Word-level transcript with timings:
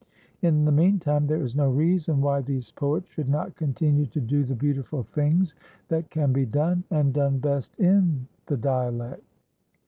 In 0.41 0.65
the 0.65 0.71
meantime, 0.71 1.27
there 1.27 1.43
is 1.43 1.55
no 1.55 1.69
reason 1.69 2.21
why 2.21 2.41
these 2.41 2.71
poets 2.71 3.07
should 3.11 3.29
not 3.29 3.55
continue 3.55 4.07
to 4.07 4.19
do 4.19 4.43
the 4.43 4.55
beautiful 4.55 5.03
things 5.03 5.53
that 5.89 6.09
can 6.09 6.33
be 6.33 6.43
done, 6.47 6.83
and 6.89 7.13
done 7.13 7.37
best, 7.37 7.75
in 7.79 8.25
the 8.47 8.57
dialect. 8.57 9.21